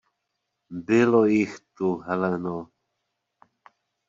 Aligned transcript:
Bylo 0.85 1.25
jich 1.25 1.55
tu, 1.75 1.87
Heleno. 2.07 2.57